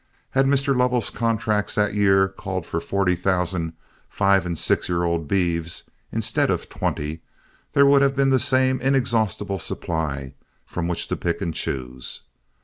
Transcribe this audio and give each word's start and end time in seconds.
Had 0.31 0.47
Mr. 0.47 0.75
Lovell's 0.75 1.11
contracts 1.11 1.75
that 1.75 1.93
year 1.93 2.27
called 2.27 2.65
for 2.65 2.79
forty 2.79 3.13
thousand 3.13 3.73
five 4.09 4.47
and 4.47 4.57
six 4.57 4.89
year 4.89 5.03
old 5.03 5.27
beeves, 5.27 5.83
instead 6.11 6.49
of 6.49 6.69
twenty, 6.69 7.21
there 7.73 7.85
would 7.85 8.01
have 8.01 8.15
been 8.15 8.31
the 8.31 8.39
same 8.39 8.81
inexhaustible 8.81 9.59
supply 9.59 10.33
from 10.65 10.87
which 10.87 11.07
to 11.09 11.15
pick 11.15 11.39
and 11.39 11.53
choose. 11.53 12.23